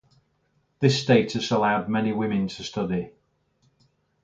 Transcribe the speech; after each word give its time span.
This 0.79 0.99
status 0.99 1.51
allowed 1.51 1.87
many 1.87 2.11
women 2.11 2.47
to 2.47 2.63
study. 2.63 3.11